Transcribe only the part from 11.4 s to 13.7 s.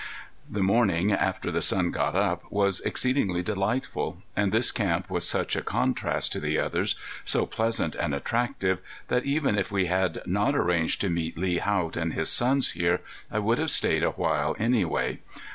Haught and his sons here I would have